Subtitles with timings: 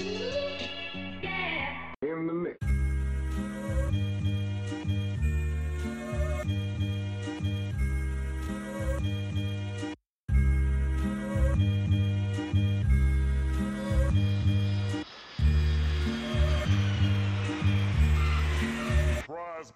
[0.00, 0.16] In
[2.26, 2.56] the mix.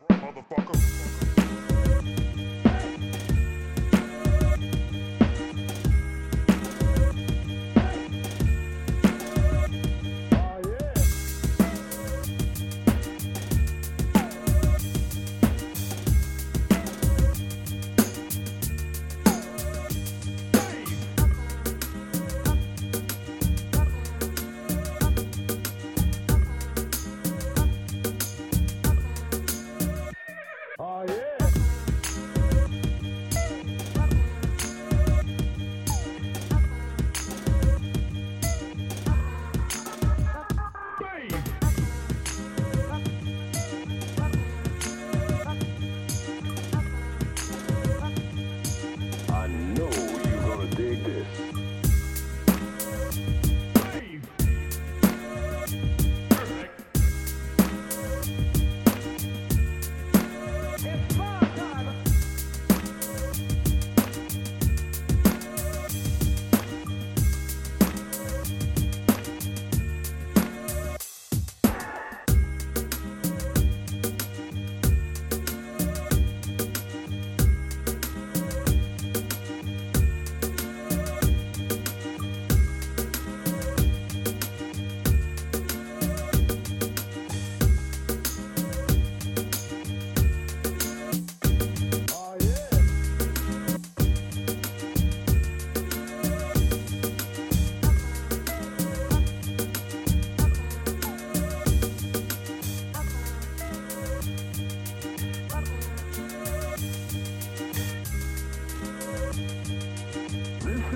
[0.08, 1.43] Motherfucker.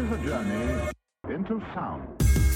[0.08, 0.90] Is a journey
[1.34, 2.47] into sound.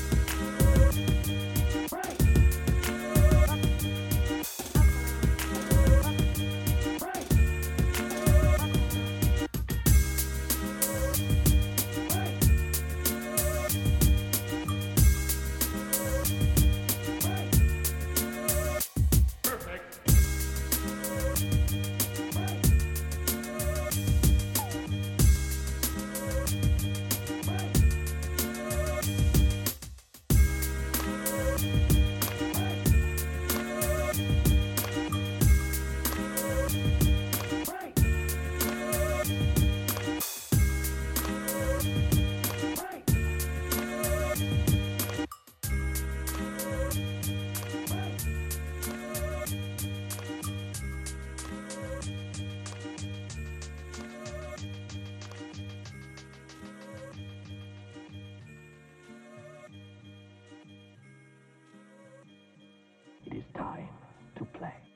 [64.45, 64.92] To play.